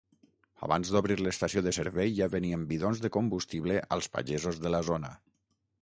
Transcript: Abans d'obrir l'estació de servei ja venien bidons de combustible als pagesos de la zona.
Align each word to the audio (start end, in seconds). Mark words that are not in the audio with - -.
Abans 0.67 0.91
d'obrir 0.95 1.17
l'estació 1.19 1.63
de 1.67 1.75
servei 1.77 2.11
ja 2.21 2.29
venien 2.37 2.65
bidons 2.73 3.05
de 3.05 3.13
combustible 3.19 3.79
als 3.99 4.13
pagesos 4.19 4.63
de 4.67 4.75
la 4.79 4.85
zona. 4.93 5.19